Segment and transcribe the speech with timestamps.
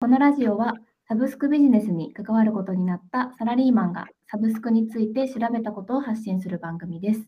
[0.00, 0.74] このラジオは
[1.08, 7.20] サブスクビジネスに関わることになったサラリーマンがサブスクについて調べたことを発信する番組です。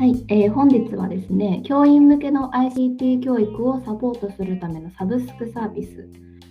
[0.00, 6.08] はい、えー、本日はですね、教員向けの ICT 教育をサポートするためのサブスクサービス、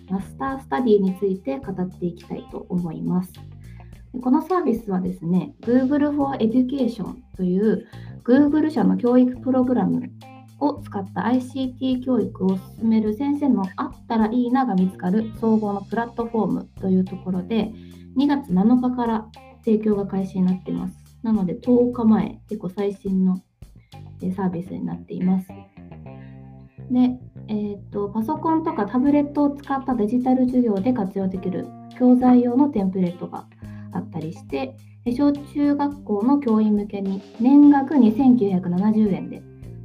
[0.08, 3.30] マスタースタディについて語っていきたいと思います。
[4.18, 7.86] このサービスはですね、Google for Education という
[8.24, 10.10] Google 社の教育プログラム
[10.58, 17.72] を使った ICT 教育を進める先生のあったらいいなが見つかる総合のプラットフォームというところで
[18.18, 19.26] 2月7日から
[19.64, 20.94] 提供が開始になっています。
[21.22, 23.40] なので10日前、結構最新の
[24.34, 25.48] サービスになっています。
[26.90, 33.46] で、えーと、パソコンとかタブレットを使ったデジタル授業で活用できる教材用のテンプレートが
[33.92, 39.42] あったりして、小中学校の教員向けに年額2970円で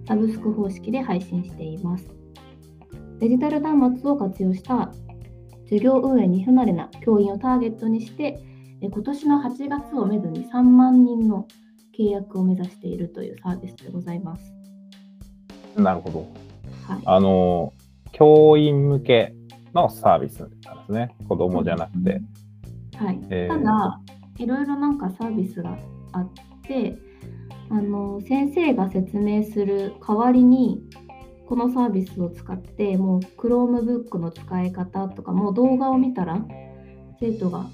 [0.07, 2.05] サブスク方式で配信しています。
[3.19, 4.91] デジタル端末を活用した
[5.63, 8.39] 授業運営に不慣れな教員をターゲットにして、
[8.81, 11.47] 今年の8月をめどに3万人の
[11.97, 14.53] 契約を目指しているというサービスでございます。
[15.77, 16.27] なるほど。
[16.87, 17.73] はい、あの
[18.11, 19.33] 教員向け
[19.73, 21.15] のサービスなんですね。
[21.27, 22.21] 子供じゃなくて。
[22.97, 23.99] はい、えー、ただ
[24.37, 25.77] いろいろなんかサービスが
[26.13, 26.29] あっ
[26.63, 26.97] て
[27.69, 30.81] あの先生が説明する代わりに
[31.47, 36.39] このサービスを使ってもう Chromebook の使い方とかも動画を見たら
[37.19, 37.65] 生徒が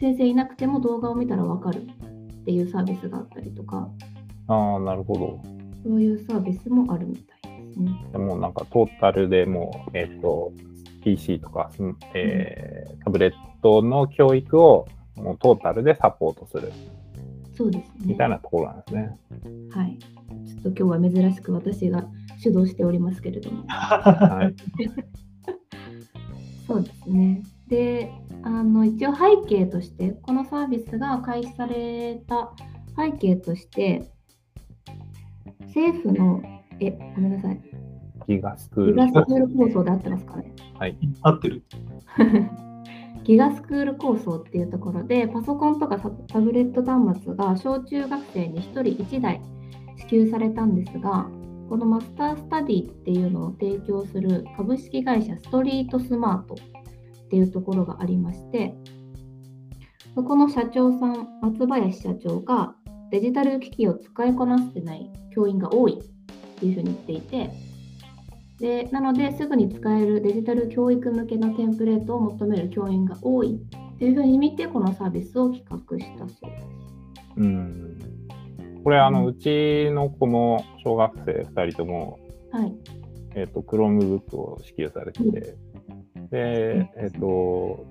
[0.00, 3.88] 先生いなくても動画を見たら分かるっていうサービスがあったりとか。
[4.48, 5.40] ああなるほど。
[5.84, 7.90] そういうサービスもあるみたいですね。
[8.12, 10.52] でもなんかトータルでもうえっ、ー、と
[11.02, 11.70] PC とか、
[12.14, 16.72] えー、タブレットの教育をもうトータルでサポートする。
[17.56, 17.92] そうですね。
[18.06, 19.18] みたいなところなんですね。
[19.70, 19.98] はい。
[20.46, 22.04] ちょっと今日は珍しく私が
[22.38, 23.64] 主導しておりますけれども。
[23.66, 24.54] はい、
[26.66, 27.42] そうですね。
[27.68, 28.10] で、
[28.42, 32.52] あの一応背景として、このサービスが開始された
[32.96, 34.10] 背景として、
[35.66, 36.42] 政府の、
[36.80, 37.69] え、ごめんなさい。
[38.30, 38.92] ギガスクール。
[38.92, 40.52] ギガスクール構想で合ってますかね？
[40.78, 40.96] はい。
[41.22, 41.64] 合ってる。
[43.24, 45.98] ギガスクール構想っていうところでパソコンとか
[46.28, 49.40] タブレット端末が小中学生に1人1台
[49.96, 51.28] 支給されたんですが
[51.68, 58.74] このマスタースタディっていうのを提供する株式会社ストリートスマートっていうところがありまして
[60.14, 62.74] そこの社長さん松林社長が
[63.10, 67.69] デジタル機器を使いこなせてない教員が多いっていうふうに言っていて
[68.60, 73.58] でなのですぐに使えるデジタル教育向けのテンプレートを求める教員が多い
[73.98, 76.66] というふうに見てこのサービスを企画したそうです。
[77.36, 77.98] うん。
[78.84, 82.18] これあの、うちの子の小学生2人とも、
[82.50, 82.72] はい。
[83.34, 85.30] えーと、Chromebook を支給されてて、
[86.30, 87.86] で、えっ、ー、と、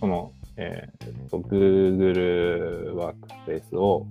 [0.00, 4.06] その、えーと、Google ワークスペースを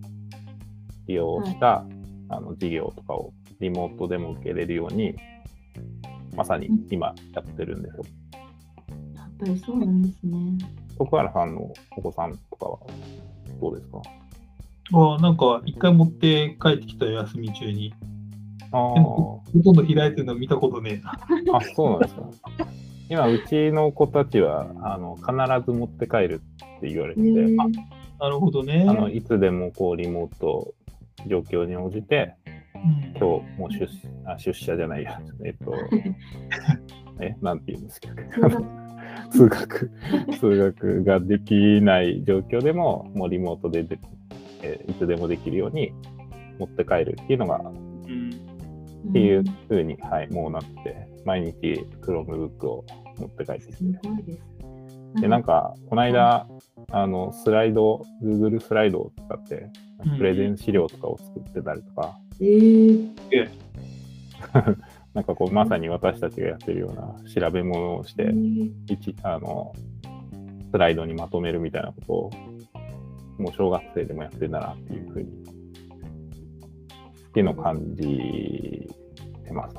[1.08, 1.96] 利用した、はい、
[2.30, 5.16] あの授業とかをリモートでも受けれるように
[6.38, 8.04] まさに今やってるんですよ。
[9.16, 10.38] やっぱりそうなんですね。
[10.98, 12.80] 徳原さんのお子さんとかは
[13.60, 14.02] どうですか？
[14.94, 17.94] あなんか一回持って帰ってきた休み中に。
[18.70, 21.18] あほとんど開いてるの見たことねえな。
[21.58, 22.30] あ、そうなんですか。
[23.10, 25.32] 今、うちの子たちはあの必
[25.66, 26.42] ず持って帰る
[26.78, 30.74] って言われてて、なるほどねあのいつでもこうリモート
[31.28, 32.36] 状況に応じて
[33.20, 33.22] 今日
[33.58, 33.88] もう出
[34.26, 35.74] あ出社じゃないや、えっと、
[37.22, 38.10] え、なんて言うんですか。
[39.32, 39.92] 数学、
[40.40, 41.04] 数学。
[41.04, 44.00] ができない状況でも、もうリモートでで、
[44.62, 45.92] えいつでもできるように
[46.60, 48.30] 持って帰るっていうのが、うん、
[49.10, 52.86] っていうふうに、はい、もうなって、毎日 Chromebook を
[53.18, 54.00] 持って帰ってきて。
[55.22, 56.48] で、なんか、この間、
[56.92, 59.70] あの、スライド、Google スライドを使って、
[60.18, 63.10] プレゼン資料とかを作ってたりとか、えー、
[65.14, 69.74] なんかこうまさに私たちがやってるような調べ物をして、えー、あの
[70.72, 72.32] スライドにまとめるみたいなことを
[73.38, 75.30] もう小学生でもやってんだなっていうふうに
[77.30, 78.88] っていうのを感じ
[79.46, 79.76] てます。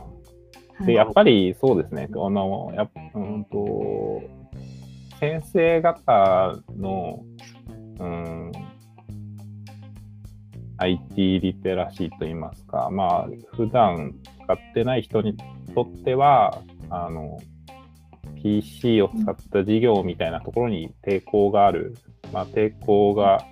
[0.86, 4.22] でやっぱりそうですね、あのやうんと
[5.18, 7.24] 先生方の、
[7.98, 8.47] うん、
[10.78, 14.14] IT リテラシーといいますか、まあ、普段
[14.44, 15.36] 使ってない人に
[15.74, 17.38] とっては、あの、
[18.42, 21.94] PC を使った事業みたいなところに抵抗がある、
[22.32, 23.44] まあ、抵抗が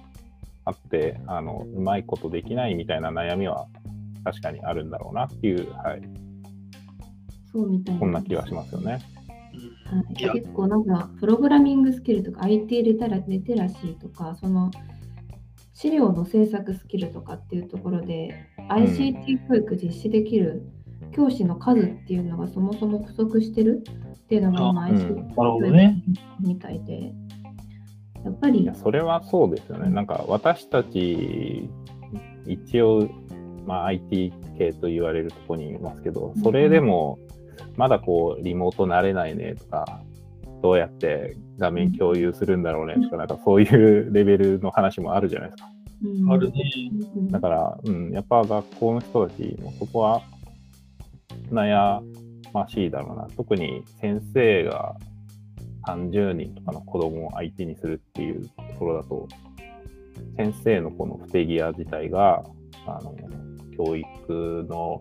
[0.64, 3.66] あってあのうまいことできないみたいな悩みは
[4.24, 6.02] 確かにあるんだろうなっていう、はい、
[7.52, 8.92] そうみたいなこんな気がしますよね。
[8.92, 14.70] はい、結構なんかプログラミングスキルとか IT リテラリテラシーとかその
[15.76, 18.34] 資料の制作スキルとかっていうところで、
[18.70, 20.62] ICT 教育実施できる
[21.14, 23.84] 教師の数っていうのがそもそも不足してる
[24.18, 26.02] っていうのが今 ICT 教育
[26.40, 27.12] みたいで、
[28.24, 29.90] やっぱりそれはそうですよね。
[29.90, 31.68] なんか私たち
[32.46, 33.06] 一応、
[33.66, 37.18] まあ、IT 系と言われるところにいますけどそれでも
[37.76, 40.00] まだこうリモート慣れないねとか
[40.62, 45.70] どうやって画面共有するんだろうねとか、なんかそういうレベルの話もあるじゃないですか。
[46.30, 46.62] あるね。
[47.30, 50.22] だから、うん、やっぱ学校の人たちもそこは
[51.50, 52.00] 悩
[52.52, 53.28] ましいだろうな。
[53.36, 54.96] 特に先生が
[55.86, 59.28] 30人とかの子供を相手にするっていうところだと、
[60.36, 62.42] 先生のこの不手際自体が、
[62.86, 63.14] あの、
[63.76, 64.98] 教育の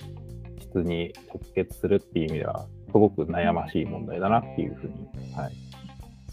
[0.60, 5.54] 質に直結するっていう意味では、すごく悩ましい問題だなっていうふうに、はい。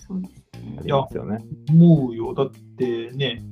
[0.06, 0.76] そうですね。
[0.78, 1.44] ありますよね。
[1.68, 2.34] 思うよ。
[2.34, 3.42] だってね、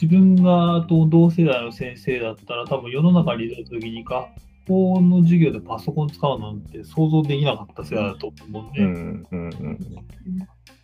[0.00, 4.24] 自分が同世代の先生だったら、多分世の中に出た時に学
[4.68, 8.84] 校の授業でパソコン使うなんて想像できなかった世代だと思うんで。
[8.84, 9.50] うんうん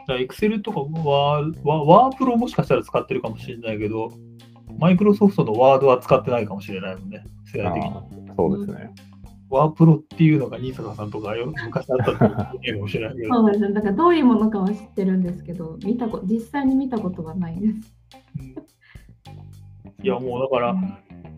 [0.09, 0.21] うん。
[0.21, 4.11] エクセルとかワーワープロもしかしたら使ってるかもしれないけど、
[4.81, 7.93] マイクロソフトのワードは使ってないかもしれないもんね、世代的に。
[8.37, 8.91] そうですね。
[9.49, 11.35] ワープロっていうのが新坂さんとか
[11.67, 13.35] 昔あったかもしれないけど。
[13.35, 13.75] そうですね。
[13.75, 17.75] だからどういうものかは知ってるんですけど、見たこ実際に見たことはないです。
[20.03, 20.75] いや、もうだから、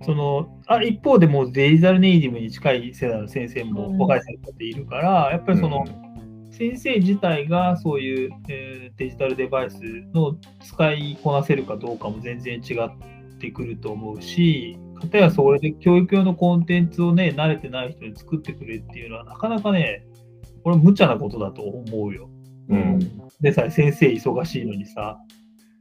[0.05, 5.85] そのあ一方でもうデジタルネイティブに近い世代の先生も若い先生っているから、やっぱりその、
[6.51, 9.79] 先生自体がそういう、えー、デジタルデバイス
[10.13, 20.07] の使いこなせるかどうかも全然違ってくると思うし、かたやそれで教育用のコンテンツをね、慣れてない人に作ってくれっていうのは、なかなかね、
[20.63, 22.29] これ無茶なことだと思うよ。
[22.69, 22.99] うん、
[23.41, 25.19] でさえ先生忙しいのにさ。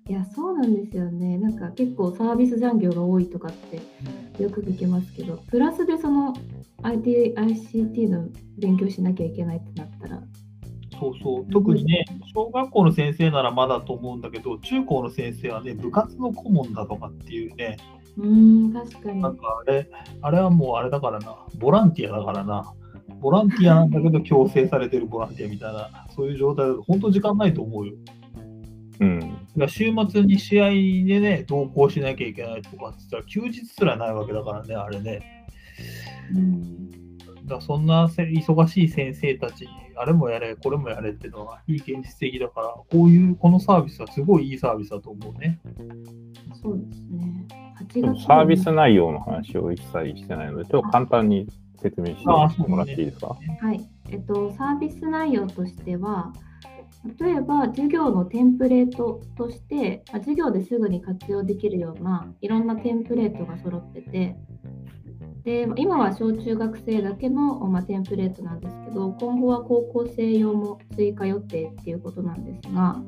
[0.07, 1.37] いや、そうなんですよね。
[1.37, 6.33] なんか結構サービス残業が多いとかってよく聞きますけど、プラスでその
[6.83, 10.21] IT、ICT の勉強しなきゃいけないってなったら。
[10.99, 17.77] そうそう、特にね、小学校の先生ならまだと思うんだけど、中高の先生はね、部活の顧問だとかっていうね、
[18.17, 19.21] うん確かに。
[19.21, 19.89] なんかあれ、
[20.21, 22.73] あれはもうあれだからな、ボランティアだからな、
[23.21, 27.93] ボランティアなんだけど 強制されてるボランティアみたいな、そういう状態だと本当時間ないと思うよ。
[28.99, 35.45] うん、週末に試合でね、同行しなきゃいけないとかって言ったら、休日すらないわけだからね、あれね。
[36.33, 36.89] うん、
[37.45, 39.67] だそんな忙しい先生たちに、
[39.97, 45.59] あれもやれ、これもやれっていうのは、いい現実的だから、こういう、このサービスはすごいいいサービスだと思うね。
[46.61, 47.47] そうですね。
[48.25, 51.47] サービス内容の話を一切してないので、ちょっと簡単に
[51.79, 52.27] 説明して
[52.67, 53.37] もらっていいですか？
[53.39, 56.33] ね、はい、えっと、サービス内容としては、
[57.19, 64.35] 例えば授業のテンプレートとして、ま授業ですぐに活用できるようないろんなテンプレートが揃ってて、
[65.47, 73.01] で今は小中学生だけの、まテンプレートなんですけど、今後は高校生用も追加予定っていうことなんですが、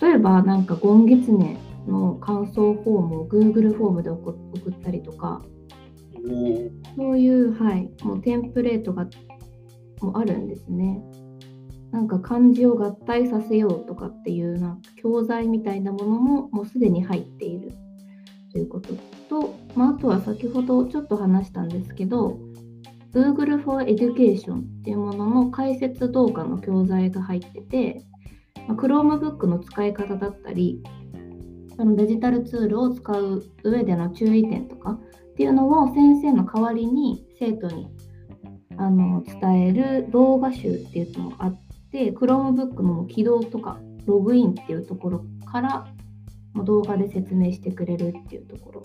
[0.00, 5.42] 例えばなんか今月ね、の感想フォームを Google フォームで送ったりとか、
[6.96, 9.06] そういう、はい、もうテンプレートが
[10.00, 11.02] もあるんですね。
[11.90, 17.72] なんか漢字を合体させようとかっていうなんか教材みたいなものももうすでに入っている
[18.58, 18.94] ということ
[19.28, 22.40] と、まあ、あとは先ほどちょっと話したんですけど
[23.14, 28.02] Google for Education っていうものの解説動画の教材が入ってて、
[28.66, 30.82] まあ、Chromebook の使い方だったり
[31.76, 37.88] そのデジタルツールを使う上での注意点とかっていうのを先生の代わりに生徒に
[38.76, 41.60] あの伝える動画集っていうのもあっ
[41.92, 45.86] て Chromebook の起動とかログインっていうところから
[46.64, 48.82] 動画で説明してくれるっていうところ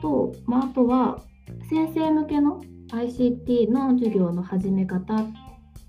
[0.00, 1.20] と、まあ、あとは
[1.68, 5.26] 先生向けの ICT の授業の始め方っ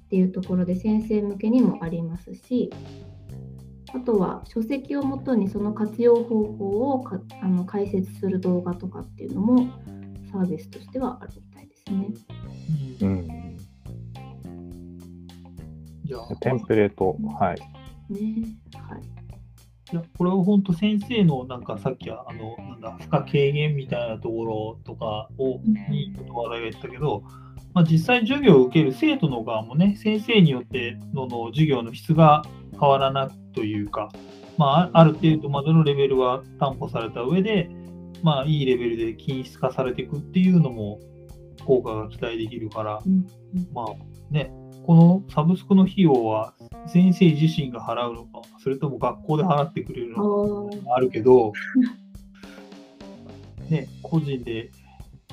[0.09, 2.69] ていうところで先生向けにもありますし
[3.93, 7.03] あとは書籍をもとにその活用方法を
[7.41, 9.69] あの解説する動画とかっていうのも
[10.31, 12.07] サービスとしてはあるみたいですね。
[13.01, 13.57] うん、
[16.39, 17.59] テンプレート、はい。
[18.13, 19.22] ねはい。
[19.93, 27.21] いやこれは本当先生のなんかさっきはあのなんだ負荷軽減みたいなところとかをに話題が言ったけど、
[27.75, 34.09] まあ、実際授業を受ける生徒の側もね先生によってのの授業の質が変わらないというか、
[34.57, 37.69] まあ、ある程度までのレベルは担保された上で、
[38.23, 40.99] まあ、いいレベルで均質化されていくっていうのも
[41.67, 43.27] 効果が期待できるから、うん、
[43.71, 44.51] まあね、
[44.85, 46.53] このサブスクの費用は
[46.87, 51.53] 先生自身が払うのか、それとも学校で払ってくれるのかあるけど、
[53.69, 54.71] ね、個人で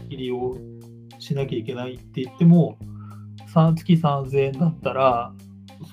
[0.08, 0.56] 入りを
[1.18, 2.78] しなきゃいけないって言っても、
[3.76, 5.32] 月3000円だったら、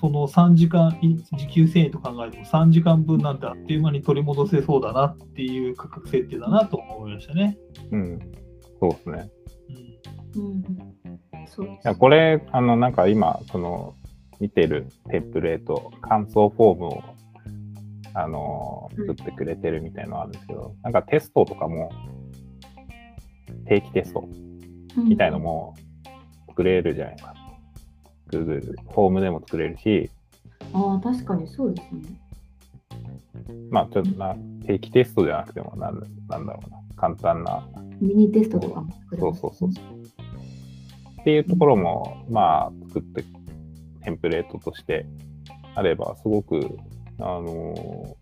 [0.00, 0.96] その3時間、
[1.36, 7.58] 時給1000円と考えても3時間分なんてあっという間に取り戻せそうだなっていう価格設定だなと思いましたね。
[7.90, 8.32] うん、
[8.80, 9.30] そうですね。
[10.36, 10.97] うん、うん、
[11.46, 13.94] そうです、ね、これ、あの、なんか今、その、
[14.40, 17.02] 見てるテンプレート、感想フォームを、
[18.14, 21.90] あの、作ってくれてるみたいなのあるんですけど、うん、なんかテストとかも、
[23.66, 24.28] 定期テスト
[24.96, 25.74] みたいのも
[26.48, 27.34] 作れるじゃないですか。
[28.30, 30.10] Google、フォームでも作れるし。
[30.72, 32.02] ああ、確かにそうですね。
[33.70, 34.34] まあ、ちょっとな、
[34.66, 37.66] 定期テストじゃなくてもなん、なんだろうな、簡単な。
[38.00, 39.84] ミニテストとかも作れる、ね、そうそうそう。
[41.20, 43.24] っていうところも、まあ、作って、
[44.02, 45.06] テンプレートとして
[45.74, 46.78] あれば、すごく、
[47.18, 48.16] あの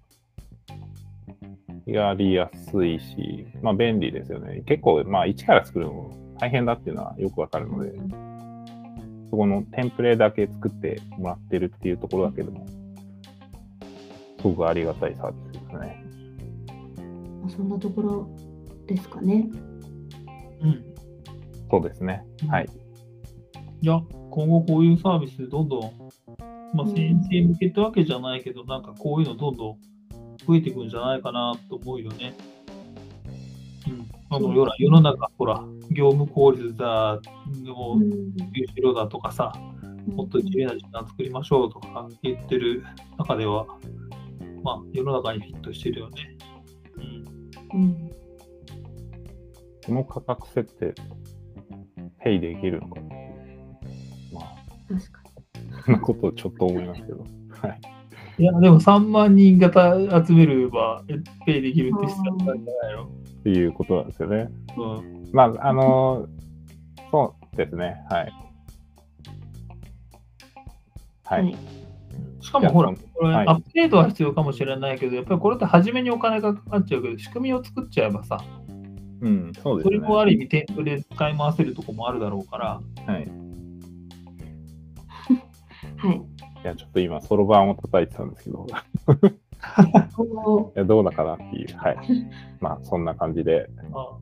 [1.87, 4.63] ー、やりやすいし、まあ便利ですよね。
[4.67, 7.93] 結構、まあ一から作るのも大変だっていうのはよくわかるので、
[9.31, 12.67] そこのテンプレだけ作ってもらってるっていうところだけでも、
[14.41, 16.05] すごくありがたいサービスですね。
[17.49, 18.29] そんなところ
[18.87, 19.49] ですかね。
[20.63, 20.85] うん。
[21.71, 22.25] そうですね。
[22.49, 22.69] はい。
[23.87, 24.03] いや、
[24.33, 25.81] 今後こういうサービスどんどん、
[26.75, 29.77] まあ、先生向けってわけじゃないけど、なんかこういうのどんどん
[30.45, 32.35] 増えていくんじゃないかなと思うよね。
[34.29, 37.21] あの世の中、ほら、業務効率だ、
[37.65, 38.05] もう、
[38.55, 39.53] 優秀だとかさ、
[40.09, 42.83] もっと自由な時間作りましょうとか言ってる
[43.19, 43.67] 中では、
[44.65, 46.37] まあ、世の中にフィットしてるよね。
[47.73, 47.83] うん。
[47.83, 48.11] うん、
[49.87, 50.93] この価格設定、
[52.25, 53.06] ペイできるのかな？
[53.06, 53.06] まあ、
[54.89, 55.83] 確かに。
[55.85, 57.25] そんなことをちょっと思いますけど。
[57.51, 57.81] はい。
[58.39, 59.95] いや、でも3万人型
[60.27, 61.03] 集めれば、
[61.47, 62.59] ペイできるってしたんじゃない
[62.95, 63.05] の？
[63.05, 63.09] っ
[63.43, 64.49] ていうことなんですよね。
[64.77, 66.29] うん、まあ、あの、
[67.11, 68.05] そうですね。
[68.11, 68.33] はい。
[71.25, 71.57] はい。
[72.41, 78.45] しかもほら、これ、アップデートは必要かもしれないけど、やっぱりこれって初めにお金がかかっちゃうけど、仕組みを作っちゃえばさ、
[79.23, 79.97] うん、そうですね。
[79.97, 82.81] それもある意味、テンプレ使い回せるとこもあるだろうから。
[83.07, 83.29] はい。
[85.97, 86.17] はい。
[86.17, 86.21] い
[86.65, 88.67] や、ちょっと今、そろばんを叩いてたんですけど。
[90.85, 91.97] どうだかなっていう、はい。
[92.61, 93.69] まあ、そんな感じで。
[93.93, 94.19] は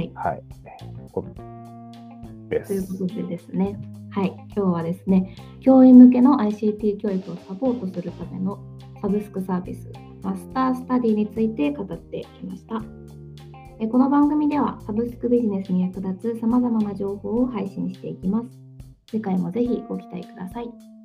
[0.00, 0.10] い。
[0.14, 0.42] はい。
[2.48, 2.68] です。
[2.68, 3.78] ということでですね、
[4.10, 8.58] はい、今日はですね、教員向けの ICT 教育をサポートするための
[9.00, 9.90] サブスクサービス、
[10.22, 12.82] マスタースタディについて語ってきました。
[13.86, 18.67] この番組ではサブスクビジネスに役立つさまざまな情報を配信していきます。
[19.10, 20.97] 次回もぜひご期待ください。